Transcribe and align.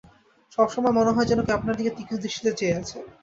সবসময় 0.51 0.95
মনে 0.95 1.11
হয় 1.15 1.27
যেন 1.27 1.39
কেউ 1.45 1.55
আপনার 1.57 1.77
দিকে 1.79 1.91
তীক্ষ্ণ 1.97 2.15
দৃষ্টিতে 2.23 2.51
চেয়ে 2.59 2.77
আছে। 2.79 2.97